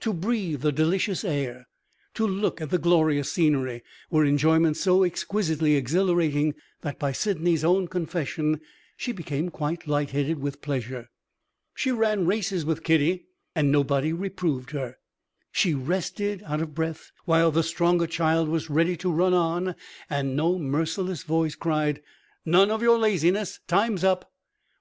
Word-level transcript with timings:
To 0.00 0.12
breathe 0.12 0.62
the 0.62 0.72
delicious 0.72 1.22
air, 1.22 1.68
to 2.14 2.26
look 2.26 2.60
at 2.60 2.70
the 2.70 2.78
glorious 2.80 3.30
scenery, 3.30 3.84
were 4.10 4.24
enjoyments 4.24 4.80
so 4.80 5.04
exquisitely 5.04 5.76
exhilarating 5.76 6.56
that, 6.80 6.98
by 6.98 7.12
Sydney's 7.12 7.62
own 7.62 7.86
confession, 7.86 8.60
she 8.96 9.12
became 9.12 9.50
quite 9.50 9.86
light 9.86 10.10
headed 10.10 10.40
with 10.40 10.62
pleasure. 10.62 11.10
She 11.76 11.92
ran 11.92 12.26
races 12.26 12.64
with 12.64 12.82
Kitty 12.82 13.28
and 13.54 13.70
nobody 13.70 14.12
reproved 14.12 14.72
her. 14.72 14.96
She 15.52 15.74
rested, 15.74 16.42
out 16.44 16.60
of 16.60 16.74
breath, 16.74 17.12
while 17.24 17.52
the 17.52 17.62
stronger 17.62 18.08
child 18.08 18.48
was 18.48 18.68
ready 18.68 18.96
to 18.96 19.12
run 19.12 19.32
on 19.32 19.76
and 20.10 20.34
no 20.34 20.58
merciless 20.58 21.22
voice 21.22 21.54
cried 21.54 22.02
"None 22.44 22.72
of 22.72 22.82
your 22.82 22.98
laziness; 22.98 23.60
time's 23.68 24.02
up!" 24.02 24.32